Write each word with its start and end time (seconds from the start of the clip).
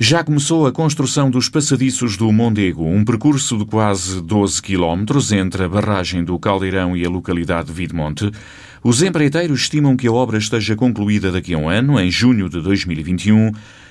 Já 0.00 0.22
começou 0.22 0.64
a 0.64 0.70
construção 0.70 1.28
dos 1.28 1.48
passadiços 1.48 2.16
do 2.16 2.30
Mondego, 2.30 2.84
um 2.84 3.04
percurso 3.04 3.58
de 3.58 3.64
quase 3.64 4.22
12 4.22 4.62
quilómetros 4.62 5.32
entre 5.32 5.64
a 5.64 5.68
barragem 5.68 6.22
do 6.22 6.38
Caldeirão 6.38 6.96
e 6.96 7.04
a 7.04 7.10
localidade 7.10 7.66
de 7.66 7.72
Vidmonte. 7.72 8.30
Os 8.80 9.02
empreiteiros 9.02 9.62
estimam 9.62 9.96
que 9.96 10.06
a 10.06 10.12
obra 10.12 10.38
esteja 10.38 10.76
concluída 10.76 11.32
daqui 11.32 11.52
a 11.52 11.58
um 11.58 11.68
ano, 11.68 11.98
em 11.98 12.12
junho 12.12 12.48
de 12.48 12.62
2021, 12.62 13.50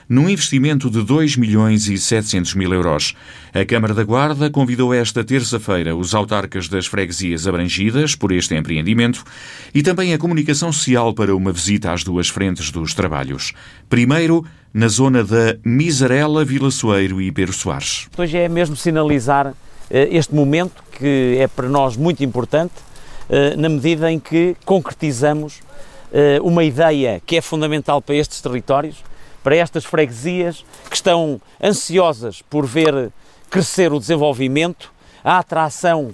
num 0.10 0.30
investimento 0.30 0.90
de 0.90 1.04
2 1.04 1.36
milhões 1.36 1.88
e 1.88 1.98
700 1.98 2.54
mil 2.54 2.74
euros. 2.74 3.16
A 3.54 3.66
Câmara 3.66 3.94
da 3.94 4.04
Guarda 4.04 4.50
convidou 4.50 4.94
esta 4.94 5.24
terça-feira 5.24 5.96
os 5.96 6.14
autarcas 6.16 6.68
das 6.68 6.86
freguesias 6.86 7.48
abrangidas 7.48 8.16
por 8.16 8.32
este 8.32 8.56
empreendimento 8.56 9.24
e 9.74 9.84
também 9.84 10.14
a 10.14 10.18
comunicação 10.18 10.72
social 10.72 11.14
para 11.14 11.36
uma 11.36 11.52
visita 11.52 11.92
às 11.92 12.04
duas 12.04 12.30
frentes 12.30 12.72
dos 12.72 12.94
trabalhos. 12.94 13.54
Primeiro, 13.90 14.46
na 14.74 14.88
zona 14.88 15.24
da 15.24 15.58
Miserela, 15.64 16.46
Vila 16.46 16.72
Soeiro 16.72 17.22
e 17.22 17.32
Pedro 17.32 17.54
Soares. 17.54 18.08
Hoje 18.18 18.38
é 18.38 18.48
mesmo 18.48 18.76
sinalizar 18.76 19.54
eh, 19.90 20.08
este 20.12 20.36
momento 20.36 20.84
que 20.92 21.38
é 21.40 21.48
para 21.48 21.70
nós 21.70 21.96
muito 21.96 22.24
importante, 22.24 22.74
eh, 23.30 23.56
na 23.56 23.70
medida 23.70 24.12
em 24.12 24.20
que 24.20 24.56
concretizamos 24.66 25.62
eh, 26.14 26.40
uma 26.42 26.64
ideia 26.64 27.22
que 27.26 27.38
é 27.38 27.42
fundamental 27.42 28.02
para 28.02 28.16
estes 28.16 28.42
territórios, 28.42 28.98
para 29.48 29.56
estas 29.56 29.86
freguesias 29.86 30.66
que 30.90 30.96
estão 30.98 31.40
ansiosas 31.64 32.42
por 32.42 32.66
ver 32.66 33.14
crescer 33.50 33.94
o 33.94 34.00
desenvolvimento, 34.00 34.92
a 35.24 35.38
atração 35.38 36.14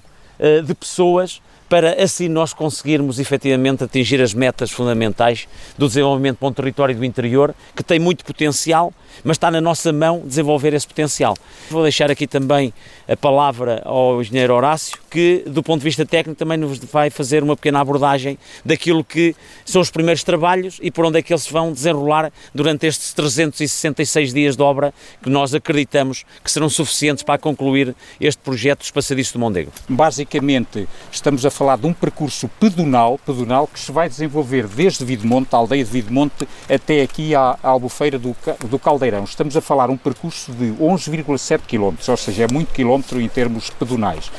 de 0.64 0.76
pessoas 0.76 1.42
para 1.70 2.02
assim 2.04 2.28
nós 2.28 2.54
conseguirmos 2.54 3.20
efetivamente 3.20 3.84
atingir 3.84 4.22
as 4.22 4.34
metas 4.34 4.72
fundamentais 4.72 5.48
do 5.78 5.88
desenvolvimento 5.88 6.38
para 6.38 6.48
um 6.48 6.54
território 6.54 6.96
do 6.96 7.06
interior 7.06 7.56
que 7.76 7.84
tem 7.84 8.00
muito 8.00 8.24
potencial, 8.24 8.94
mas 9.24 9.36
está 9.36 9.50
na 9.50 9.62
nossa 9.62 9.92
mão 9.92 10.22
desenvolver 10.26 10.74
esse 10.74 10.88
potencial. 10.88 11.36
Vou 11.70 11.84
deixar 11.84 12.12
aqui 12.12 12.28
também 12.28 12.74
a 13.08 13.16
palavra 13.16 13.82
ao 13.86 14.22
engenheiro 14.22 14.54
Horácio, 14.54 14.98
que 15.10 15.44
do 15.48 15.62
ponto 15.62 15.80
de 15.80 15.86
vista 15.86 16.06
técnico 16.06 16.38
também 16.38 16.58
nos 16.58 16.80
vai 16.80 17.10
fazer 17.10 17.44
uma 17.44 17.56
pequena 17.56 17.80
abordagem 17.80 18.38
daquilo 18.64 19.04
que 19.04 19.36
são 19.66 19.82
os 19.82 19.90
primeiros 19.90 20.24
trabalhos 20.24 20.80
e 20.82 20.90
por 20.90 21.06
onde 21.06 21.20
é 21.20 21.22
que 21.22 21.34
eles 21.34 21.48
vão 21.48 21.72
desenrolar 21.72 22.32
durante 22.54 22.88
estes 22.88 23.14
366 23.14 24.34
dias 24.34 24.56
de 24.56 24.64
obra 24.64 24.94
que 25.22 25.30
nós 25.30 25.54
acreditamos 25.54 26.26
que 26.44 26.52
serão 26.52 26.70
suficientes 26.70 27.24
para 27.24 27.38
concluir 27.38 27.96
este 28.20 28.42
projeto 28.42 28.80
dos 28.80 28.92
passadiços 28.92 29.34
do 29.34 29.40
Mondego. 29.40 29.72
Basicamente, 29.88 30.88
estamos 31.12 31.46
a 31.46 31.52
falar 31.54 31.78
de 31.78 31.86
um 31.86 31.94
percurso 31.94 32.50
pedonal, 32.60 33.20
pedonal 33.26 33.68
que 33.68 33.80
se 33.80 33.92
vai 33.92 34.10
desenvolver 34.10 34.68
desde 34.68 35.06
Videmonte, 35.06 35.50
a 35.54 35.58
aldeia 35.58 35.84
de 35.84 35.92
Videmonte, 35.92 36.48
até 36.70 37.02
aqui 37.02 37.36
à, 37.36 37.58
albufeira 37.62 38.18
do, 38.18 38.36
do 38.70 38.80
Caldeirão. 38.80 39.24
Estamos 39.24 39.56
a 39.56 39.62
falar 39.62 39.90
um 39.90 39.98
percurso 39.98 40.52
de 40.52 40.72
11,7 40.74 41.62
km, 41.68 41.96
ou 42.08 42.18
seja, 42.18 42.44
é 42.44 42.48
muito 42.52 42.74
quilómetro 42.74 43.22
em 43.22 43.30
termos 43.30 43.70
pedonais. 43.70 44.32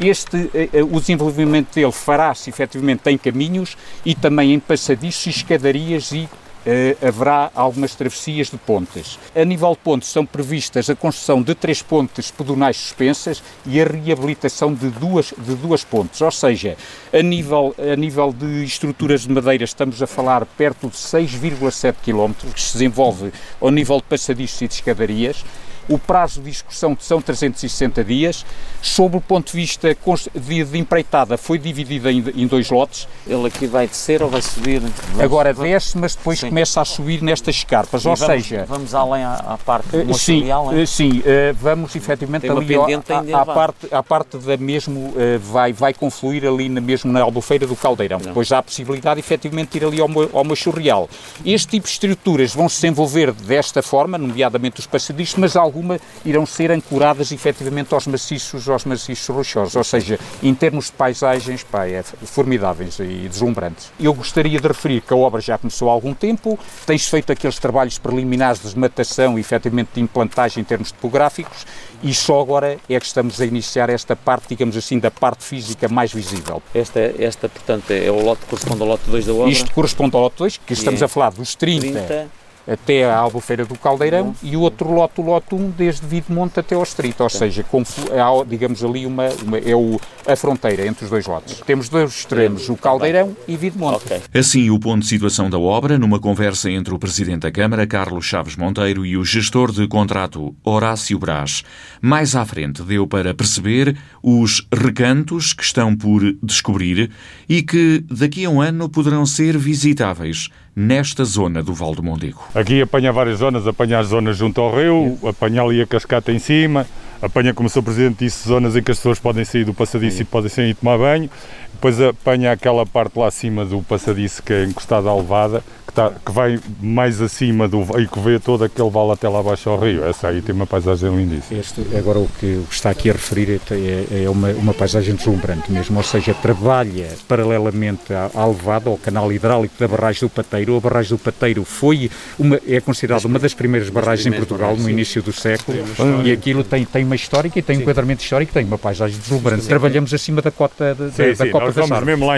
Este, 0.00 0.50
eh, 0.54 0.68
eh, 0.72 0.82
o 0.82 0.98
desenvolvimento 0.98 1.74
dele 1.74 1.92
fará-se 1.92 2.48
efetivamente 2.48 3.08
em 3.10 3.18
caminhos 3.18 3.76
e 4.04 4.14
também 4.14 4.54
em 4.54 4.58
passadiços 4.58 5.36
escadarias 5.36 6.12
e 6.12 6.28
Uh, 6.64 7.06
haverá 7.06 7.50
algumas 7.54 7.94
travessias 7.94 8.48
de 8.48 8.56
pontes. 8.56 9.18
A 9.34 9.44
nível 9.44 9.72
de 9.72 9.78
pontes 9.78 10.08
estão 10.08 10.24
previstas 10.24 10.88
a 10.88 10.94
construção 10.94 11.42
de 11.42 11.56
três 11.56 11.82
pontes 11.82 12.30
pedonais 12.30 12.76
suspensas 12.76 13.42
e 13.66 13.80
a 13.80 13.84
reabilitação 13.84 14.72
de 14.72 14.88
duas, 14.90 15.34
de 15.36 15.56
duas 15.56 15.82
pontes, 15.82 16.20
ou 16.20 16.30
seja, 16.30 16.76
a 17.12 17.20
nível, 17.20 17.74
a 17.76 17.96
nível 17.96 18.32
de 18.32 18.62
estruturas 18.62 19.22
de 19.22 19.30
madeira 19.30 19.64
estamos 19.64 20.00
a 20.00 20.06
falar 20.06 20.46
perto 20.46 20.88
de 20.88 20.96
6,7 20.96 21.96
km, 22.04 22.32
que 22.54 22.60
se 22.60 22.74
desenvolve 22.74 23.32
ao 23.60 23.70
nível 23.70 23.96
de 23.96 24.04
passadiços 24.04 24.62
e 24.62 24.68
de 24.68 24.74
escadarias, 24.74 25.44
o 25.88 25.98
prazo 25.98 26.40
de 26.40 26.50
execução 26.50 26.96
são 27.00 27.20
360 27.20 28.04
dias. 28.04 28.44
Sob 28.80 29.16
o 29.16 29.20
ponto 29.20 29.52
de 29.52 29.58
vista 29.58 29.96
de, 30.34 30.78
empreitada, 30.78 31.36
foi 31.36 31.58
dividido 31.58 32.08
em, 32.10 32.46
dois 32.46 32.70
lotes. 32.70 33.06
Ele 33.26 33.46
aqui 33.46 33.66
vai 33.66 33.86
descer 33.86 34.22
ou 34.22 34.28
vai 34.28 34.42
subir? 34.42 34.80
Vamos, 34.80 35.20
Agora 35.20 35.54
desce, 35.54 35.96
mas 35.96 36.14
depois 36.14 36.40
sim. 36.40 36.48
começa 36.48 36.80
a 36.80 36.84
subir 36.84 37.22
nestas 37.22 37.56
escarpas, 37.56 38.04
e 38.04 38.08
ou 38.08 38.16
vamos, 38.16 38.34
seja... 38.34 38.64
Vamos 38.68 38.94
além 38.94 39.22
à, 39.22 39.34
à 39.34 39.58
parte 39.58 39.96
uh, 39.96 40.14
sim, 40.14 40.44
uh, 40.50 40.86
sim, 40.86 41.20
uh, 41.20 41.54
vamos 41.54 41.94
efetivamente 41.94 42.48
ali 42.48 42.74
à, 42.74 43.40
à, 43.40 43.46
parte, 43.46 43.88
à 43.90 44.02
parte 44.02 44.36
da 44.38 44.56
mesmo, 44.56 45.14
vai, 45.40 45.72
vai 45.72 45.94
confluir 45.94 46.44
ali 46.46 46.68
na, 46.68 46.80
mesmo 46.80 47.12
na 47.12 47.22
albufeira 47.22 47.66
do 47.66 47.76
Caldeirão. 47.76 48.18
Não. 48.18 48.26
Depois 48.26 48.50
há 48.52 48.58
a 48.58 48.62
possibilidade 48.62 49.20
efetivamente 49.20 49.70
de 49.70 49.78
ir 49.78 49.86
ali 49.86 50.00
ao, 50.00 50.08
ao 50.32 50.44
Machorreal. 50.44 51.08
Este 51.44 51.68
tipo 51.68 51.86
de 51.86 51.92
estruturas 51.92 52.54
vão 52.54 52.68
se 52.68 52.76
desenvolver 52.76 53.32
desta 53.32 53.82
forma, 53.82 54.18
nomeadamente 54.18 54.80
os 54.80 54.86
passadiços, 54.86 55.36
mas 55.36 55.56
alguma 55.72 55.98
irão 56.24 56.44
ser 56.44 56.70
ancoradas 56.70 57.32
efetivamente 57.32 57.94
aos 57.94 58.06
maciços, 58.06 58.68
aos 58.68 58.84
maciços 58.84 59.34
rochosos, 59.34 59.74
ou 59.74 59.82
seja, 59.82 60.18
em 60.42 60.54
termos 60.54 60.86
de 60.86 60.92
paisagens, 60.92 61.64
pá, 61.64 61.86
é 61.86 62.02
formidáveis 62.02 62.98
e 62.98 63.26
deslumbrantes. 63.28 63.90
Eu 63.98 64.12
gostaria 64.12 64.60
de 64.60 64.68
referir 64.68 65.00
que 65.00 65.12
a 65.12 65.16
obra 65.16 65.40
já 65.40 65.56
começou 65.56 65.88
há 65.88 65.92
algum 65.92 66.12
tempo, 66.12 66.58
tem-se 66.84 67.08
feito 67.08 67.32
aqueles 67.32 67.58
trabalhos 67.58 67.98
preliminares 67.98 68.60
de 68.60 68.66
desmatação 68.66 69.38
e 69.38 69.40
efetivamente 69.40 69.90
de 69.94 70.00
implantagem 70.00 70.60
em 70.60 70.64
termos 70.64 70.92
topográficos 70.92 71.66
e 72.02 72.12
só 72.12 72.40
agora 72.40 72.78
é 72.88 73.00
que 73.00 73.06
estamos 73.06 73.40
a 73.40 73.46
iniciar 73.46 73.88
esta 73.88 74.14
parte, 74.14 74.48
digamos 74.50 74.76
assim, 74.76 74.98
da 74.98 75.10
parte 75.10 75.44
física 75.44 75.88
mais 75.88 76.12
visível. 76.12 76.62
Esta, 76.74 77.00
esta 77.18 77.48
portanto, 77.48 77.90
é 77.90 78.10
o 78.10 78.22
lote 78.22 78.42
que 78.42 78.48
corresponde 78.48 78.82
ao 78.82 78.88
lote 78.88 79.08
2 79.08 79.26
da 79.26 79.32
obra? 79.32 79.50
Isto 79.50 79.72
corresponde 79.72 80.16
ao 80.16 80.22
lote 80.22 80.36
2, 80.38 80.60
que 80.66 80.72
estamos 80.72 81.00
é 81.00 81.04
a 81.04 81.08
falar 81.08 81.30
dos 81.30 81.54
30, 81.54 81.92
30 81.92 82.41
até 82.66 83.04
à 83.04 83.18
Albufeira 83.18 83.64
do 83.64 83.76
Caldeirão 83.76 84.26
uhum. 84.26 84.34
e 84.42 84.56
o 84.56 84.60
outro 84.60 84.92
lote, 84.92 85.20
o 85.20 85.24
lote 85.24 85.54
1, 85.54 85.70
desde 85.70 86.06
Videmonte 86.06 86.60
até 86.60 86.74
ao 86.74 86.82
Estrito, 86.82 87.22
ou 87.22 87.30
seja, 87.30 87.64
há, 87.64 88.44
digamos 88.44 88.84
ali, 88.84 89.06
uma, 89.06 89.28
uma, 89.44 89.58
é 89.58 89.74
o, 89.74 90.00
a 90.26 90.36
fronteira 90.36 90.86
entre 90.86 91.04
os 91.04 91.10
dois 91.10 91.26
lotes. 91.26 91.60
Temos 91.66 91.88
dois 91.88 92.10
extremos, 92.10 92.68
o 92.68 92.76
Caldeirão 92.76 93.36
e 93.46 93.56
Videmonte. 93.56 94.04
Okay. 94.04 94.20
Assim, 94.34 94.70
o 94.70 94.78
ponto 94.78 95.00
de 95.02 95.08
situação 95.08 95.50
da 95.50 95.58
obra, 95.58 95.98
numa 95.98 96.20
conversa 96.20 96.70
entre 96.70 96.94
o 96.94 96.98
Presidente 96.98 97.40
da 97.40 97.50
Câmara, 97.50 97.86
Carlos 97.86 98.24
Chaves 98.24 98.56
Monteiro, 98.56 99.04
e 99.04 99.16
o 99.16 99.24
gestor 99.24 99.72
de 99.72 99.86
contrato, 99.88 100.54
Horácio 100.64 101.18
Brás. 101.18 101.62
Mais 102.00 102.36
à 102.36 102.44
frente, 102.44 102.82
deu 102.82 103.06
para 103.06 103.34
perceber 103.34 103.96
os 104.22 104.66
recantos 104.72 105.52
que 105.52 105.62
estão 105.62 105.96
por 105.96 106.22
descobrir 106.42 107.10
e 107.48 107.62
que 107.62 108.04
daqui 108.10 108.44
a 108.44 108.50
um 108.50 108.60
ano 108.60 108.88
poderão 108.88 109.26
ser 109.26 109.58
visitáveis 109.58 110.48
nesta 110.74 111.24
zona 111.24 111.62
do 111.62 111.74
Val 111.74 111.94
do 111.94 112.02
Mondego. 112.02 112.42
Aqui 112.54 112.80
apanha 112.80 113.12
várias 113.12 113.38
zonas, 113.38 113.66
apanha 113.66 113.98
as 113.98 114.08
zonas 114.08 114.36
junto 114.36 114.60
ao 114.60 114.74
rio, 114.74 115.18
apanha 115.26 115.62
ali 115.62 115.82
a 115.82 115.86
cascata 115.86 116.32
em 116.32 116.38
cima, 116.38 116.86
apanha, 117.20 117.52
como 117.52 117.66
o 117.66 117.70
Sr. 117.70 117.82
Presidente 117.82 118.24
disse, 118.24 118.48
zonas 118.48 118.74
em 118.74 118.82
que 118.82 118.90
as 118.90 118.96
pessoas 118.96 119.18
podem 119.18 119.44
sair 119.44 119.64
do 119.64 119.74
passadiço 119.74 120.16
Sim. 120.18 120.22
e 120.22 120.26
podem 120.26 120.48
sair 120.48 120.70
e 120.70 120.74
tomar 120.74 120.98
banho, 120.98 121.30
depois 121.72 122.00
apanha 122.00 122.52
aquela 122.52 122.86
parte 122.86 123.18
lá 123.18 123.26
acima 123.26 123.64
do 123.64 123.82
passadiço 123.82 124.42
que 124.42 124.52
é 124.52 124.64
encostada 124.64 125.08
à 125.08 125.14
levada, 125.14 125.62
que, 125.92 125.96
tá, 125.96 126.10
que 126.24 126.32
vai 126.32 126.58
mais 126.80 127.20
acima 127.20 127.68
do 127.68 127.82
e 128.00 128.08
que 128.08 128.18
vê 128.18 128.38
todo 128.38 128.64
aquele 128.64 128.88
vale 128.88 129.12
até 129.12 129.28
lá 129.28 129.40
abaixo 129.40 129.68
ao 129.68 129.78
rio. 129.78 130.04
Essa 130.04 130.28
aí 130.28 130.40
tem 130.40 130.54
uma 130.54 130.66
paisagem 130.66 131.14
lindíssima. 131.14 131.60
Este, 131.60 131.82
agora 131.96 132.18
o 132.18 132.28
que 132.40 132.64
está 132.70 132.90
aqui 132.90 133.10
a 133.10 133.12
referir 133.12 133.60
é, 133.70 133.74
é, 133.74 134.24
é 134.24 134.30
uma, 134.30 134.48
uma 134.50 134.74
paisagem 134.74 135.14
deslumbrante 135.14 135.70
mesmo, 135.70 135.96
ou 135.98 136.02
seja, 136.02 136.34
trabalha 136.34 137.08
paralelamente 137.28 138.12
à, 138.12 138.30
à 138.34 138.46
levada, 138.46 138.88
ao 138.88 138.96
canal 138.96 139.30
hidráulico 139.32 139.74
da 139.78 139.86
barragem 139.86 140.22
do 140.22 140.30
Pateiro. 140.30 140.76
A 140.76 140.80
barragem 140.80 141.10
do 141.10 141.18
Pateiro 141.18 141.64
foi 141.64 142.10
uma, 142.38 142.58
é 142.66 142.80
considerada 142.80 143.26
uma 143.26 143.38
das 143.38 143.52
primeiras 143.52 143.90
barragens 143.90 144.26
em 144.26 144.32
Portugal 144.32 144.76
no 144.76 144.88
início 144.88 145.22
do 145.22 145.32
século 145.32 145.78
e 146.24 146.32
aquilo 146.32 146.64
tem, 146.64 146.84
tem 146.84 147.04
uma 147.04 147.14
história 147.14 147.50
e 147.54 147.62
tem 147.62 147.78
um 147.78 147.80
enquadramento 147.82 148.22
histórico, 148.22 148.52
tem 148.52 148.64
uma 148.64 148.78
paisagem 148.78 149.18
deslumbrante. 149.18 149.66
Trabalhamos 149.66 150.14
acima 150.14 150.40
da 150.40 150.50
cota 150.50 150.94
de, 150.94 151.10
sim, 151.10 151.22
da, 151.28 151.34
sim, 151.34 151.50
da 151.50 151.60
Nós 151.60 151.74
vamos 151.74 152.04
mesmo 152.04 152.26
lá, 152.26 152.34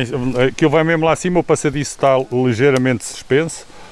aquilo 0.46 0.70
vai 0.70 0.82
mesmo 0.82 1.04
lá 1.04 1.12
acima, 1.12 1.40
o 1.40 1.44
passadiço 1.44 1.92
está 1.92 2.16
ligeiramente 2.32 3.04
suspenso 3.04 3.43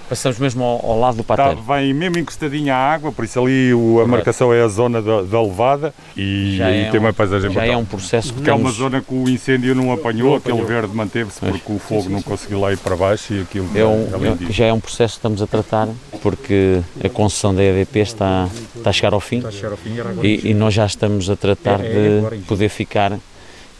Passamos 0.08 0.38
mesmo 0.38 0.62
ao, 0.62 0.90
ao 0.90 1.00
lado 1.00 1.16
do 1.16 1.24
pateiro. 1.24 1.56
Tá, 1.62 1.76
vem 1.76 1.94
mesmo 1.94 2.18
encostadinha 2.18 2.74
à 2.74 2.92
água, 2.92 3.10
por 3.10 3.24
isso 3.24 3.40
ali 3.40 3.72
o, 3.72 4.00
a 4.00 4.06
marcação 4.06 4.52
é 4.52 4.62
a 4.62 4.68
zona 4.68 5.00
da, 5.00 5.22
da 5.22 5.42
levada 5.42 5.94
e, 6.14 6.58
e 6.60 6.90
tem 6.90 7.00
um, 7.00 7.04
uma 7.04 7.12
paisagem 7.14 7.50
Já 7.50 7.64
é 7.64 7.74
um 7.74 7.84
processo 7.84 8.28
que 8.28 8.34
Porque 8.34 8.50
é 8.50 8.52
uma 8.52 8.70
zona 8.70 9.00
que 9.00 9.14
o 9.14 9.26
incêndio 9.28 9.74
não 9.74 9.90
apanhou, 9.90 10.36
aquele 10.36 10.62
verde 10.62 10.94
manteve-se 10.94 11.40
porque 11.40 11.72
o 11.72 11.78
fogo 11.78 12.02
sim, 12.02 12.08
sim, 12.08 12.14
não 12.14 12.22
conseguiu 12.22 12.60
lá 12.60 12.72
ir 12.72 12.76
para 12.76 12.94
baixo 12.94 13.32
e 13.32 13.40
aquilo 13.40 13.70
é 13.74 13.84
um, 13.86 14.04
é, 14.04 14.52
já 14.52 14.66
é 14.66 14.72
um 14.72 14.80
processo 14.80 15.14
que 15.14 15.18
estamos 15.18 15.40
a 15.40 15.46
tratar 15.46 15.88
porque 16.20 16.80
a 17.02 17.08
concessão 17.08 17.54
da 17.54 17.62
EDP 17.62 18.00
está, 18.00 18.48
está 18.76 18.90
a 18.90 18.92
chegar 18.92 19.14
ao 19.14 19.20
fim, 19.20 19.42
chegar 19.50 19.70
ao 19.70 19.78
fim 19.78 19.96
e, 20.22 20.50
e, 20.50 20.54
nós 20.54 20.74
já 20.74 20.84
estamos 20.84 21.30
a 21.30 21.36
tratar 21.36 21.80
é, 21.80 21.86
é 21.86 22.36
de 22.36 22.42
poder 22.42 22.68
ficar 22.68 23.18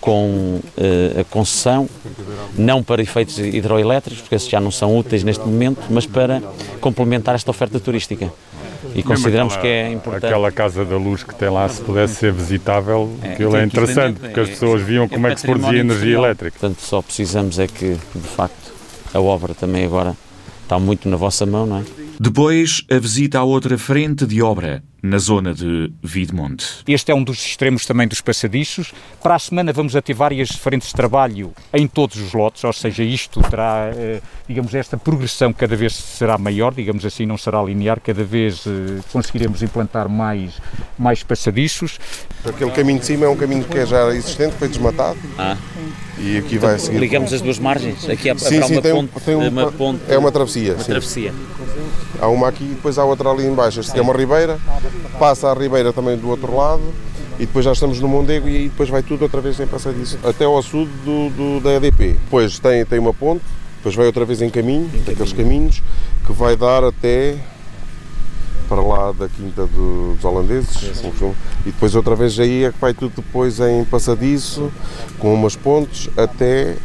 com 0.02 0.58
uh, 0.60 1.20
a 1.20 1.25
concessão, 1.25 1.88
não 2.58 2.82
para 2.82 3.00
efeitos 3.00 3.38
hidroelétricos, 3.38 4.20
porque 4.20 4.34
esses 4.34 4.49
já 4.49 4.60
não 4.60 4.72
são 4.72 4.99
úteis 4.99 5.22
neste 5.22 5.46
momento, 5.46 5.81
mas 5.88 6.04
para 6.04 6.43
complementar 6.81 7.37
esta 7.37 7.52
oferta 7.52 7.78
turística. 7.78 8.31
E 8.96 9.02
consideramos 9.04 9.54
aquela, 9.54 9.62
que 9.62 9.69
é 9.69 9.93
importante. 9.93 10.26
Aquela 10.26 10.50
Casa 10.50 10.84
da 10.84 10.96
Luz 10.96 11.22
que 11.22 11.34
tem 11.37 11.49
lá, 11.49 11.69
se 11.69 11.81
pudesse 11.81 12.16
ser 12.16 12.32
visitável, 12.32 13.16
é, 13.22 13.32
aquilo 13.32 13.56
é 13.56 13.64
interessante, 13.64 14.19
porque 14.19 14.40
as 14.40 14.49
pessoas 14.50 14.82
viam 14.82 15.04
é, 15.04 15.08
como 15.08 15.26
é 15.28 15.34
que 15.34 15.40
se 15.40 15.46
produzia 15.46 15.78
energia 15.78 16.16
elétrica. 16.16 16.58
Portanto, 16.58 16.82
só 16.82 17.00
precisamos 17.00 17.60
é 17.60 17.69
que, 17.69 17.96
de 18.14 18.28
facto, 18.28 18.72
a 19.14 19.20
obra 19.20 19.55
também 19.55 19.84
agora 19.84 20.16
está 20.64 20.81
muito 20.81 21.08
na 21.08 21.16
vossa 21.16 21.46
mão, 21.46 21.64
não 21.64 21.78
é? 21.78 21.84
Depois, 22.19 22.84
a 22.90 22.98
visita 22.98 23.38
à 23.38 23.44
outra 23.44 23.78
frente 23.78 24.26
de 24.26 24.43
obra, 24.43 24.82
na 25.02 25.19
zona 25.19 25.52
de 25.52 25.93
Vidmonte. 26.02 26.64
Este 26.87 27.12
é 27.12 27.14
um 27.14 27.22
dos 27.22 27.44
extremos 27.44 27.84
também 27.84 28.08
dos 28.08 28.20
passadiços. 28.20 28.94
Para 29.22 29.34
a 29.34 29.38
semana 29.38 29.72
vamos 29.72 29.94
ativar 29.94 30.22
várias 30.22 30.50
frentes 30.52 30.88
de 30.88 30.94
trabalho 30.94 31.52
em 31.75 31.88
todos 31.88 32.16
os 32.16 32.32
lotes, 32.32 32.62
ou 32.62 32.72
seja, 32.72 33.02
isto 33.02 33.40
terá, 33.50 33.90
eh, 33.93 34.20
digamos, 34.46 34.72
esta 34.72 34.96
progressão 34.96 35.52
cada 35.52 35.75
vez 35.75 35.94
será 35.94 36.38
maior, 36.38 36.72
digamos 36.72 37.04
assim, 37.04 37.26
não 37.26 37.37
será 37.37 37.60
linear, 37.60 38.00
cada 38.00 38.22
vez 38.22 38.64
eh, 38.64 39.00
conseguiremos 39.12 39.60
implantar 39.60 40.08
mais, 40.08 40.60
mais 40.96 41.25
passadiços. 41.25 41.98
Aquele 42.46 42.70
caminho 42.70 43.00
de 43.00 43.06
cima 43.06 43.26
é 43.26 43.28
um 43.28 43.37
caminho 43.37 43.64
que 43.64 43.78
é 43.78 43.84
já 43.84 44.08
existente, 44.10 44.55
foi 44.55 44.69
desmatado. 44.69 45.19
Ah. 45.37 45.56
E 46.19 46.38
aqui 46.38 46.56
vai 46.56 46.78
seguir. 46.78 46.98
Ligamos 46.98 47.32
as 47.32 47.40
duas 47.40 47.58
margens? 47.58 48.08
Aqui 48.08 48.31
há, 48.31 48.38
sim, 48.38 48.62
sim, 48.62 48.75
uma, 48.75 48.81
tem, 48.81 48.94
ponte, 48.94 49.25
tem 49.25 49.34
uma, 49.34 49.48
uma 49.48 49.72
ponte. 49.72 50.02
É 50.08 50.16
uma 50.16 50.31
travessia. 50.31 50.75
Uma 50.75 50.84
sim. 50.84 50.90
travessia. 50.93 51.34
Há 52.22 52.28
uma 52.28 52.46
aqui 52.46 52.62
e 52.62 52.69
depois 52.69 52.98
há 52.98 53.04
outra 53.04 53.30
ali 53.30 53.44
embaixo. 53.44 53.80
Esta 53.80 53.98
é 53.98 54.00
uma 54.00 54.14
ribeira, 54.14 54.56
passa 55.19 55.50
a 55.50 55.54
ribeira 55.54 55.92
também 55.92 56.16
do 56.16 56.28
outro 56.28 56.56
lado 56.56 56.80
e 57.36 57.46
depois 57.46 57.64
já 57.64 57.72
estamos 57.72 57.98
no 57.98 58.06
Mondego 58.06 58.48
e 58.48 58.69
depois 58.69 58.88
vai 58.88 59.02
tudo 59.02 59.22
outra 59.22 59.40
vez 59.40 59.58
em 59.58 59.66
passadiço 59.66 60.20
até 60.22 60.44
ao 60.44 60.62
sul 60.62 60.86
do, 61.04 61.30
do, 61.30 61.60
da 61.60 61.72
EDP. 61.72 62.12
Depois 62.12 62.60
tem, 62.60 62.84
tem 62.84 63.00
uma 63.00 63.12
ponte, 63.12 63.42
depois 63.78 63.96
vai 63.96 64.06
outra 64.06 64.24
vez 64.24 64.40
em 64.40 64.48
caminho, 64.48 64.88
em 64.94 65.02
daqueles 65.02 65.32
caminhos, 65.32 65.82
que 66.24 66.32
vai 66.32 66.54
dar 66.54 66.84
até 66.84 67.38
para 68.69 68.80
lá 68.80 69.10
da 69.10 69.28
Quinta 69.28 69.66
do, 69.66 70.14
dos 70.14 70.24
Holandeses 70.24 71.02
e 71.66 71.72
depois 71.72 71.96
outra 71.96 72.14
vez 72.14 72.38
aí 72.38 72.64
é 72.64 72.70
que 72.70 72.78
vai 72.78 72.94
tudo 72.94 73.14
depois 73.16 73.58
em 73.58 73.84
passadiço 73.84 74.70
com 75.19 75.34
umas 75.34 75.56
pontes 75.56 76.08
até 76.16 76.76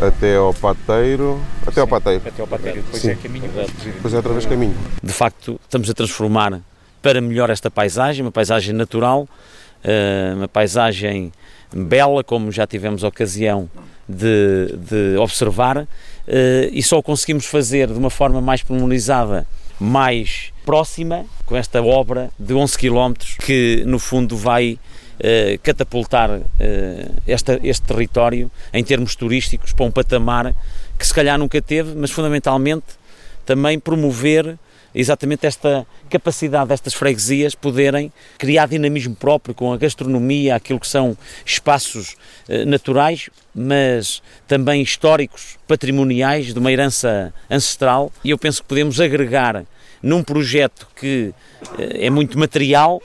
até 0.00 0.36
ao 0.36 0.52
pateiro. 0.52 1.40
Até 1.66 1.80
ao 1.80 1.88
pateiro. 1.88 2.22
até 2.26 2.42
ao 2.42 2.48
pateiro. 2.48 2.82
Depois 2.82 3.02
Sim. 3.02 3.10
é 3.10 3.14
caminho 3.14 3.50
depois 3.84 4.14
é 4.14 4.16
outra 4.16 4.32
vez 4.32 4.46
caminho 4.46 4.76
de 5.02 5.12
facto 5.12 5.60
estamos 5.64 5.88
a 5.88 5.94
transformar 5.94 6.60
para 7.00 7.20
melhor 7.20 7.50
esta 7.50 7.70
paisagem 7.70 8.24
uma 8.24 8.32
paisagem 8.32 8.74
natural 8.74 9.28
uma 10.36 10.48
paisagem 10.48 11.32
bela 11.72 12.24
como 12.24 12.50
já 12.50 12.66
tivemos 12.66 13.02
ocasião 13.02 13.68
de, 14.08 14.74
de 14.76 15.16
observar 15.18 15.86
e 16.72 16.82
só 16.82 17.00
conseguimos 17.00 17.46
fazer 17.46 17.88
de 17.88 17.98
uma 17.98 18.10
forma 18.10 18.40
mais 18.40 18.62
pormenorizada 18.62 19.46
mais 19.78 20.52
próxima 20.64 21.24
com 21.44 21.56
esta 21.56 21.82
obra 21.82 22.30
de 22.38 22.54
11 22.54 22.78
km 22.78 23.12
que 23.44 23.82
no 23.86 23.98
fundo 23.98 24.36
vai 24.36 24.78
uh, 25.18 25.58
catapultar 25.62 26.30
uh, 26.30 26.42
esta, 27.26 27.58
este 27.62 27.86
território 27.86 28.50
em 28.72 28.84
termos 28.84 29.14
turísticos 29.14 29.72
para 29.72 29.86
um 29.86 29.90
patamar 29.90 30.54
que 30.98 31.06
se 31.06 31.12
calhar 31.14 31.38
nunca 31.38 31.60
teve, 31.60 31.94
mas 31.94 32.10
fundamentalmente 32.10 32.84
também 33.44 33.78
promover 33.78 34.58
exatamente 34.96 35.46
esta 35.46 35.86
capacidade 36.08 36.70
destas 36.70 36.94
freguesias 36.94 37.54
poderem 37.54 38.10
criar 38.38 38.66
dinamismo 38.66 39.14
próprio 39.14 39.54
com 39.54 39.70
a 39.70 39.76
gastronomia, 39.76 40.56
aquilo 40.56 40.80
que 40.80 40.88
são 40.88 41.16
espaços 41.44 42.16
eh, 42.48 42.64
naturais, 42.64 43.28
mas 43.54 44.22
também 44.48 44.80
históricos, 44.80 45.58
patrimoniais, 45.68 46.54
de 46.54 46.58
uma 46.58 46.72
herança 46.72 47.32
ancestral, 47.50 48.10
e 48.24 48.30
eu 48.30 48.38
penso 48.38 48.62
que 48.62 48.68
podemos 48.68 48.98
agregar 48.98 49.64
num 50.02 50.22
projeto 50.22 50.88
que 50.96 51.34
eh, 51.78 52.06
é 52.06 52.10
muito 52.10 52.38
material, 52.38 53.02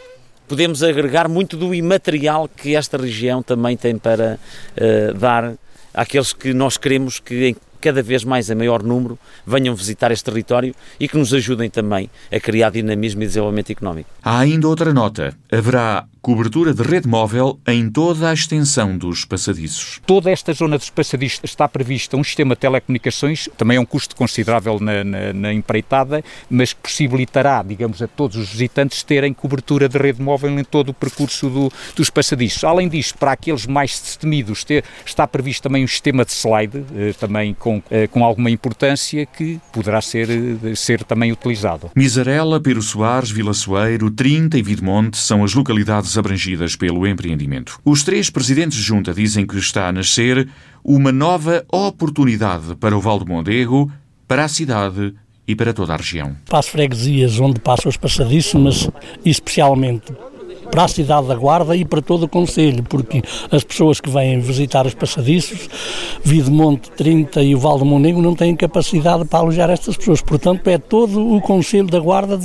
podemos 0.51 0.83
agregar 0.83 1.29
muito 1.29 1.55
do 1.55 1.73
imaterial 1.73 2.49
que 2.49 2.75
esta 2.75 2.97
região 2.97 3.41
também 3.41 3.77
tem 3.77 3.97
para 3.97 4.37
uh, 4.75 5.13
dar 5.13 5.53
àqueles 5.93 6.33
que 6.33 6.53
nós 6.53 6.75
queremos 6.75 7.21
que 7.21 7.47
em 7.47 7.55
cada 7.79 8.03
vez 8.03 8.25
mais 8.25 8.49
em 8.49 8.55
maior 8.55 8.83
número 8.83 9.17
venham 9.47 9.73
visitar 9.73 10.11
este 10.11 10.25
território 10.25 10.75
e 10.99 11.07
que 11.07 11.17
nos 11.17 11.33
ajudem 11.33 11.69
também 11.69 12.09
a 12.29 12.37
criar 12.37 12.69
dinamismo 12.69 13.23
e 13.23 13.27
desenvolvimento 13.27 13.71
económico. 13.71 14.09
Há 14.21 14.39
ainda 14.39 14.67
outra 14.67 14.93
nota. 14.93 15.33
Haverá 15.49 16.05
cobertura 16.21 16.71
de 16.71 16.83
rede 16.83 17.07
móvel 17.07 17.59
em 17.67 17.89
toda 17.89 18.29
a 18.29 18.33
extensão 18.33 18.95
dos 18.95 19.25
passadiços. 19.25 19.99
Toda 20.05 20.29
esta 20.29 20.53
zona 20.53 20.77
dos 20.77 20.91
passadiços 20.91 21.39
está 21.43 21.67
prevista 21.67 22.15
um 22.15 22.23
sistema 22.23 22.53
de 22.53 22.61
telecomunicações, 22.61 23.49
também 23.57 23.77
é 23.77 23.79
um 23.79 23.85
custo 23.85 24.15
considerável 24.15 24.79
na, 24.79 25.03
na, 25.03 25.33
na, 25.33 25.51
empreitada, 25.51 26.23
mas 26.47 26.73
que 26.73 26.81
possibilitará, 26.81 27.63
digamos, 27.63 28.03
a 28.03 28.07
todos 28.07 28.37
os 28.37 28.49
visitantes 28.49 29.01
terem 29.01 29.33
cobertura 29.33 29.89
de 29.89 29.97
rede 29.97 30.21
móvel 30.21 30.59
em 30.59 30.63
todo 30.63 30.89
o 30.89 30.93
percurso 30.93 31.49
do, 31.49 31.71
dos 31.95 32.11
passadiços. 32.11 32.63
Além 32.63 32.87
disso, 32.87 33.17
para 33.17 33.31
aqueles 33.31 33.65
mais 33.65 33.99
destemidos, 33.99 34.63
ter, 34.63 34.83
está 35.03 35.25
previsto 35.25 35.63
também 35.63 35.83
um 35.83 35.87
sistema 35.87 36.23
de 36.23 36.33
slide, 36.33 36.85
eh, 36.95 37.13
também 37.19 37.55
com, 37.55 37.81
eh, 37.89 38.05
com 38.05 38.23
alguma 38.23 38.51
importância, 38.51 39.25
que 39.25 39.59
poderá 39.73 39.99
ser, 40.01 40.29
eh, 40.29 40.75
ser 40.75 41.03
também 41.03 41.31
utilizado. 41.31 41.89
Misarela, 41.95 42.59
Pero 42.59 42.81
Soares, 42.81 43.31
Vila 43.31 43.53
Soeiro, 43.53 44.11
Trinta 44.11 44.57
e 44.57 44.61
Vidmonte 44.61 45.17
são 45.17 45.43
as 45.43 45.55
localidades 45.55 46.10
abrangidas 46.17 46.75
pelo 46.75 47.07
empreendimento. 47.07 47.79
Os 47.83 48.03
três 48.03 48.29
presidentes 48.29 48.77
de 48.77 48.83
junta 48.83 49.13
dizem 49.13 49.45
que 49.45 49.57
está 49.57 49.87
a 49.87 49.91
nascer 49.91 50.47
uma 50.83 51.11
nova 51.11 51.65
oportunidade 51.71 52.75
para 52.75 52.95
o 52.95 53.01
Val 53.01 53.19
do 53.19 53.25
Mondego, 53.25 53.91
para 54.27 54.45
a 54.45 54.47
cidade 54.47 55.13
e 55.47 55.55
para 55.55 55.73
toda 55.73 55.93
a 55.93 55.97
região. 55.97 56.35
Para 56.45 56.59
as 56.59 56.67
freguesias 56.67 57.39
onde 57.39 57.59
passam 57.59 57.89
os 57.89 57.97
passadiços, 57.97 58.61
mas 58.61 58.89
especialmente 59.25 60.13
para 60.71 60.85
a 60.85 60.87
cidade 60.87 61.27
da 61.27 61.35
Guarda 61.35 61.75
e 61.75 61.83
para 61.83 62.01
todo 62.01 62.23
o 62.23 62.27
Conselho, 62.27 62.81
porque 62.83 63.21
as 63.51 63.63
pessoas 63.63 63.99
que 63.99 64.09
vêm 64.09 64.39
visitar 64.39 64.87
os 64.87 64.93
passadiços, 64.93 65.69
Videmonte 66.23 66.89
30 66.91 67.43
e 67.43 67.53
o 67.53 67.59
Val 67.59 67.77
do 67.77 67.85
Monego 67.85 68.21
não 68.21 68.33
têm 68.33 68.55
capacidade 68.55 69.25
para 69.25 69.39
alojar 69.39 69.69
estas 69.69 69.97
pessoas. 69.97 70.21
Portanto, 70.21 70.67
é 70.67 70.77
todo 70.77 71.35
o 71.35 71.41
Conselho 71.41 71.87
da 71.87 71.99
Guarda 71.99 72.39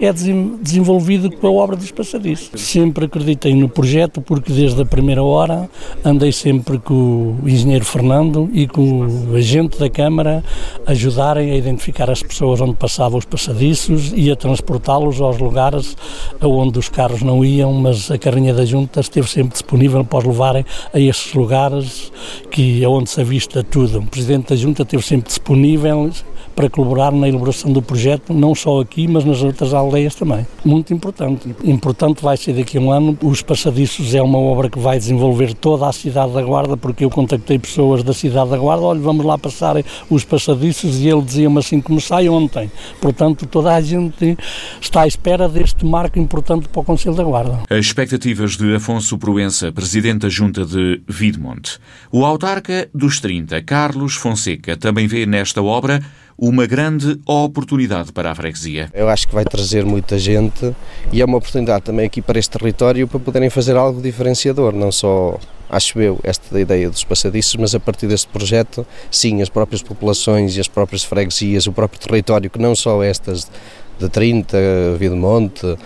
é 0.00 0.12
desenvolvido 0.12 1.30
com 1.30 1.46
a 1.46 1.50
obra 1.50 1.76
dos 1.76 1.90
passadiços. 1.90 2.50
Sempre 2.60 3.04
acreditei 3.04 3.54
no 3.54 3.68
projeto, 3.68 4.20
porque 4.20 4.52
desde 4.52 4.80
a 4.80 4.84
primeira 4.86 5.22
hora 5.22 5.68
andei 6.04 6.32
sempre 6.32 6.78
com 6.78 7.36
o 7.42 7.48
engenheiro 7.48 7.84
Fernando 7.84 8.48
e 8.52 8.66
com 8.66 9.06
o 9.30 9.36
agente 9.36 9.78
da 9.78 9.90
Câmara 9.90 10.42
ajudarem 10.86 11.50
a 11.50 11.56
identificar 11.56 12.10
as 12.10 12.22
pessoas 12.22 12.60
onde 12.60 12.74
passavam 12.74 13.18
os 13.18 13.24
passadiços 13.24 14.12
e 14.16 14.30
a 14.30 14.36
transportá-los 14.36 15.20
aos 15.20 15.38
lugares 15.38 15.96
onde 16.42 16.78
os 16.78 16.88
carros 16.88 17.22
não 17.22 17.44
iam 17.44 17.65
mas 17.72 18.10
a 18.10 18.18
carrinha 18.18 18.54
da 18.54 18.64
Junta 18.64 19.00
esteve 19.00 19.28
sempre 19.28 19.52
disponível 19.52 20.04
para 20.04 20.18
os 20.18 20.24
levarem 20.24 20.64
a 20.92 21.00
estes 21.00 21.34
lugares 21.34 22.12
que 22.50 22.82
é 22.82 22.88
onde 22.88 23.10
se 23.10 23.20
avista 23.20 23.62
tudo. 23.62 23.98
O 23.98 24.06
Presidente 24.06 24.50
da 24.50 24.56
Junta 24.56 24.82
esteve 24.82 25.02
sempre 25.02 25.28
disponível 25.28 26.10
para 26.56 26.70
colaborar 26.70 27.12
na 27.12 27.28
elaboração 27.28 27.70
do 27.70 27.82
projeto, 27.82 28.32
não 28.32 28.54
só 28.54 28.80
aqui, 28.80 29.06
mas 29.06 29.26
nas 29.26 29.42
outras 29.42 29.74
aldeias 29.74 30.14
também. 30.14 30.46
Muito 30.64 30.92
importante. 30.94 31.54
Importante 31.62 32.22
vai 32.22 32.34
ser 32.38 32.54
daqui 32.54 32.78
a 32.78 32.80
um 32.80 32.90
ano. 32.90 33.16
Os 33.22 33.42
Passadiços 33.42 34.14
é 34.14 34.22
uma 34.22 34.38
obra 34.38 34.70
que 34.70 34.78
vai 34.78 34.98
desenvolver 34.98 35.52
toda 35.52 35.86
a 35.86 35.92
cidade 35.92 36.32
da 36.32 36.40
Guarda, 36.40 36.74
porque 36.74 37.04
eu 37.04 37.10
contactei 37.10 37.58
pessoas 37.58 38.02
da 38.02 38.14
cidade 38.14 38.48
da 38.48 38.56
Guarda, 38.56 38.84
olha, 38.84 39.00
vamos 39.00 39.26
lá 39.26 39.36
passar 39.36 39.76
os 40.08 40.24
Passadiços, 40.24 40.98
e 40.98 41.08
ele 41.08 41.20
dizia-me 41.20 41.58
assim 41.58 41.78
como 41.78 42.00
sai 42.00 42.26
ontem. 42.26 42.72
Portanto, 43.02 43.46
toda 43.46 43.74
a 43.74 43.80
gente 43.82 44.38
está 44.80 45.02
à 45.02 45.06
espera 45.06 45.46
deste 45.50 45.84
marco 45.84 46.18
importante 46.18 46.68
para 46.70 46.80
o 46.80 46.84
Conselho 46.84 47.14
da 47.14 47.22
Guarda. 47.22 47.55
As 47.68 47.86
expectativas 47.86 48.56
de 48.56 48.74
Afonso 48.74 49.18
Proença, 49.18 49.72
Presidente 49.72 50.20
da 50.20 50.28
Junta 50.28 50.64
de 50.64 51.00
Vidmonte. 51.08 51.78
O 52.12 52.24
autarca 52.24 52.88
dos 52.94 53.20
30, 53.20 53.62
Carlos 53.62 54.14
Fonseca, 54.14 54.76
também 54.76 55.06
vê 55.06 55.26
nesta 55.26 55.62
obra 55.62 56.02
uma 56.38 56.66
grande 56.66 57.18
oportunidade 57.26 58.12
para 58.12 58.30
a 58.30 58.34
freguesia. 58.34 58.90
Eu 58.92 59.08
acho 59.08 59.26
que 59.26 59.34
vai 59.34 59.44
trazer 59.44 59.84
muita 59.84 60.18
gente 60.18 60.74
e 61.12 61.20
é 61.20 61.24
uma 61.24 61.38
oportunidade 61.38 61.84
também 61.84 62.06
aqui 62.06 62.20
para 62.20 62.38
este 62.38 62.50
território 62.56 63.08
para 63.08 63.18
poderem 63.18 63.50
fazer 63.50 63.76
algo 63.76 64.00
diferenciador, 64.00 64.72
não 64.72 64.92
só 64.92 65.38
acho 65.68 66.00
eu, 66.00 66.20
esta 66.22 66.60
ideia 66.60 66.88
dos 66.88 67.04
passadiços, 67.04 67.56
mas 67.56 67.74
a 67.74 67.80
partir 67.80 68.06
deste 68.06 68.28
projeto, 68.28 68.86
sim, 69.10 69.42
as 69.42 69.48
próprias 69.48 69.82
populações 69.82 70.56
e 70.56 70.60
as 70.60 70.68
próprias 70.68 71.02
freguesias, 71.04 71.66
o 71.66 71.72
próprio 71.72 72.00
território, 72.00 72.48
que 72.48 72.58
não 72.58 72.74
só 72.74 73.02
estas 73.02 73.50
de 73.98 74.08
30, 74.08 74.56
Videmonte, 74.98 75.76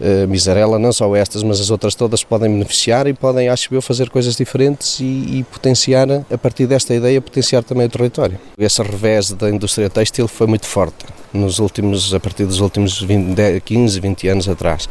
uh, 0.00 0.28
Miserela, 0.28 0.78
não 0.78 0.92
só 0.92 1.14
estas, 1.14 1.42
mas 1.42 1.60
as 1.60 1.70
outras 1.70 1.94
todas 1.94 2.22
podem 2.22 2.50
beneficiar 2.50 3.06
e 3.06 3.12
podem, 3.12 3.48
acho 3.48 3.74
eu, 3.74 3.82
fazer 3.82 4.10
coisas 4.10 4.36
diferentes 4.36 5.00
e, 5.00 5.38
e, 5.38 5.46
potenciar, 5.50 6.08
a 6.30 6.38
partir 6.38 6.66
desta 6.66 6.94
ideia, 6.94 7.20
potenciar 7.20 7.62
também 7.62 7.86
o 7.86 7.90
território. 7.90 8.38
Esse 8.58 8.82
revés 8.82 9.32
da 9.32 9.50
indústria 9.50 9.90
têxtil 9.90 10.28
foi 10.28 10.46
muito 10.46 10.66
forte, 10.66 11.04
nos 11.32 11.58
últimos, 11.58 12.14
a 12.14 12.20
partir 12.20 12.44
dos 12.44 12.60
últimos 12.60 13.00
20, 13.00 13.60
15, 13.60 14.00
20 14.00 14.28
anos 14.28 14.48
atrás. 14.48 14.88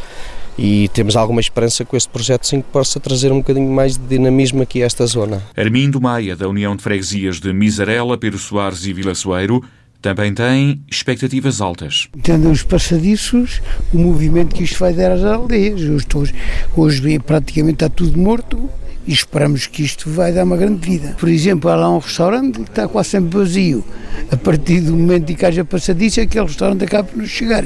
E 0.57 0.87
temos 0.89 1.15
alguma 1.15 1.41
esperança 1.41 1.83
com 1.83 1.97
este 1.97 2.09
projeto 2.09 2.45
sim 2.45 2.61
que 2.61 2.69
possa 2.69 2.99
trazer 2.99 3.31
um 3.31 3.37
bocadinho 3.37 3.71
mais 3.71 3.97
de 3.97 4.05
dinamismo 4.05 4.61
aqui 4.61 4.83
a 4.83 4.85
esta 4.85 5.05
zona. 5.07 5.41
Armindo 5.57 5.99
Maia, 5.99 6.35
da 6.35 6.47
União 6.47 6.75
de 6.75 6.83
Freguesias 6.83 7.39
de 7.39 7.51
Miserela, 7.51 8.17
Pedro 8.17 8.37
Soares 8.37 8.85
e 8.85 8.93
Vila 8.93 9.15
Soeiro, 9.15 9.63
também 10.03 10.33
tem 10.33 10.81
expectativas 10.91 11.61
altas. 11.61 12.09
Tendo 12.21 12.51
os 12.51 12.61
passadiços, 12.61 13.61
o 13.93 13.97
movimento 13.97 14.53
que 14.53 14.63
isto 14.63 14.77
vai 14.77 14.93
dar 14.93 15.13
às 15.13 15.23
aldeias. 15.23 15.81
Hoje, 16.13 16.35
hoje 16.75 17.19
praticamente 17.19 17.75
está 17.75 17.89
tudo 17.89 18.19
morto 18.19 18.69
e 19.07 19.13
esperamos 19.13 19.65
que 19.65 19.81
isto 19.81 20.09
vai 20.09 20.33
dar 20.33 20.43
uma 20.43 20.57
grande 20.57 20.85
vida. 20.85 21.15
Por 21.17 21.29
exemplo, 21.29 21.69
há 21.69 21.75
lá 21.75 21.89
um 21.89 21.99
restaurante 21.99 22.59
que 22.59 22.69
está 22.69 22.85
quase 22.85 23.09
sempre 23.09 23.37
vazio. 23.37 23.83
A 24.29 24.35
partir 24.35 24.81
do 24.81 24.91
momento 24.91 25.31
em 25.31 25.35
que 25.35 25.45
haja 25.45 25.63
passadiço, 25.63 26.19
aquele 26.19 26.45
restaurante 26.47 26.83
acaba 26.83 27.05
por 27.05 27.17
nos 27.17 27.29
chegar. 27.29 27.63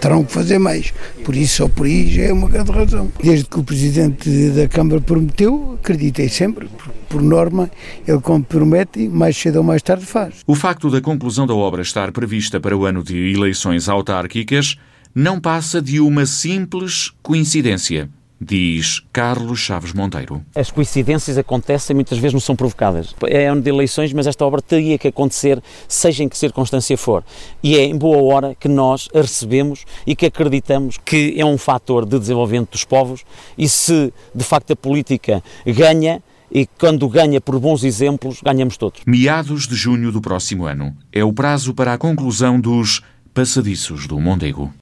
Terão 0.00 0.24
que 0.24 0.32
fazer 0.32 0.58
mais. 0.58 0.92
Por 1.22 1.36
isso, 1.36 1.56
só 1.56 1.68
por 1.68 1.84
aí 1.84 2.08
já 2.08 2.22
é 2.22 2.32
uma 2.32 2.48
grande 2.48 2.70
razão. 2.70 3.12
Desde 3.22 3.44
que 3.44 3.58
o 3.58 3.62
Presidente 3.62 4.50
da 4.50 4.66
Câmara 4.66 5.00
prometeu, 5.02 5.78
acreditei 5.78 6.30
sempre, 6.30 6.68
por 7.08 7.20
norma, 7.20 7.70
ele 8.08 8.20
quando 8.20 8.44
promete, 8.44 9.06
mais 9.08 9.36
cedo 9.36 9.56
ou 9.56 9.62
mais 9.62 9.82
tarde 9.82 10.06
faz. 10.06 10.36
O 10.46 10.54
facto 10.54 10.90
da 10.90 11.00
conclusão 11.00 11.46
da 11.46 11.54
obra 11.54 11.82
estar 11.82 12.10
prevista 12.10 12.58
para 12.58 12.76
o 12.76 12.86
ano 12.86 13.04
de 13.04 13.32
eleições 13.34 13.88
autárquicas 13.88 14.78
não 15.14 15.38
passa 15.38 15.82
de 15.82 16.00
uma 16.00 16.24
simples 16.24 17.12
coincidência 17.22 18.08
diz 18.40 19.02
Carlos 19.12 19.58
Chaves 19.58 19.92
Monteiro. 19.92 20.42
As 20.54 20.70
coincidências 20.70 21.36
acontecem, 21.36 21.94
muitas 21.94 22.18
vezes 22.18 22.32
não 22.32 22.40
são 22.40 22.56
provocadas. 22.56 23.14
É 23.28 23.46
ano 23.46 23.60
de 23.60 23.68
eleições, 23.68 24.12
mas 24.12 24.26
esta 24.26 24.44
obra 24.44 24.62
teria 24.62 24.96
que 24.96 25.08
acontecer, 25.08 25.62
seja 25.86 26.24
em 26.24 26.28
que 26.28 26.38
circunstância 26.38 26.96
for. 26.96 27.22
E 27.62 27.76
é 27.76 27.84
em 27.84 27.96
boa 27.96 28.22
hora 28.32 28.54
que 28.54 28.68
nós 28.68 29.08
a 29.14 29.20
recebemos 29.20 29.84
e 30.06 30.16
que 30.16 30.26
acreditamos 30.26 30.96
que 31.04 31.34
é 31.38 31.44
um 31.44 31.58
fator 31.58 32.06
de 32.06 32.18
desenvolvimento 32.18 32.72
dos 32.72 32.84
povos 32.84 33.24
e 33.58 33.68
se 33.68 34.12
de 34.34 34.44
facto 34.44 34.72
a 34.72 34.76
política 34.76 35.42
ganha, 35.66 36.22
e 36.50 36.66
quando 36.66 37.08
ganha 37.08 37.40
por 37.40 37.58
bons 37.60 37.84
exemplos, 37.84 38.40
ganhamos 38.42 38.76
todos. 38.76 39.02
Meados 39.06 39.68
de 39.68 39.74
junho 39.74 40.10
do 40.10 40.20
próximo 40.20 40.64
ano 40.64 40.96
é 41.12 41.22
o 41.22 41.32
prazo 41.32 41.74
para 41.74 41.92
a 41.92 41.98
conclusão 41.98 42.60
dos 42.60 43.02
passadiços 43.32 44.06
do 44.06 44.18
Mondego. 44.18 44.72